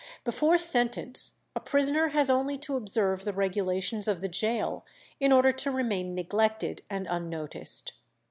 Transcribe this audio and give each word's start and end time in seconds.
Before 0.23 0.57
sentence 0.57 1.35
a 1.55 1.59
prisoner 1.59 2.07
has 2.07 2.31
only 2.31 2.57
to 2.57 2.75
observe 2.75 3.23
the 3.23 3.33
regulations 3.33 4.07
of 4.07 4.19
the 4.21 4.27
gaol 4.29 4.83
in 5.19 5.31
order 5.31 5.51
to 5.51 5.69
remain 5.69 6.15
neglected 6.15 6.81
and 6.89 7.05
unnoticed. 7.07 7.93